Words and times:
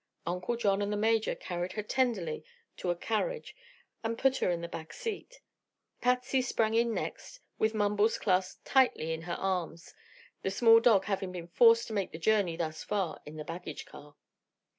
Uncle 0.25 0.55
John 0.57 0.81
and 0.81 0.91
the 0.91 0.97
Major 0.97 1.35
carried 1.35 1.73
her 1.73 1.83
tenderly 1.83 2.43
to 2.77 2.89
a 2.89 2.95
carriage 2.95 3.55
and 4.03 4.17
put 4.17 4.37
her 4.37 4.49
in 4.49 4.61
the 4.61 4.67
back 4.67 4.93
seat. 4.93 5.39
Patsy 6.01 6.41
sprang 6.41 6.73
in 6.73 6.91
next, 6.91 7.39
with 7.59 7.75
Mumbles 7.75 8.17
clasped 8.17 8.65
tightly 8.65 9.13
in 9.13 9.21
her 9.21 9.35
arms, 9.37 9.93
the 10.41 10.49
small 10.49 10.79
dog 10.79 11.05
having 11.05 11.31
been 11.31 11.49
forced 11.49 11.85
to 11.85 11.93
make 11.93 12.11
the 12.11 12.17
journey 12.17 12.57
thus 12.57 12.83
far 12.83 13.21
in 13.27 13.35
the 13.35 13.45
baggage 13.45 13.85
car. 13.85 14.15